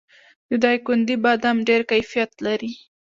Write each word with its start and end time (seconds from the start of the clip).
د 0.49 0.51
دایکنډي 0.63 1.15
بادام 1.23 1.57
ډیر 1.67 1.81
کیفیت 1.91 2.31
لري. 2.45 2.71